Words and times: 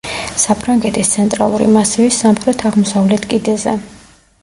საფრანგეთის 0.43 1.11
ცენტრალური 1.17 1.69
მასივის 1.77 2.19
სამხრეთ-აღმოსავლეთ 2.25 3.33
კიდეზე. 3.35 3.81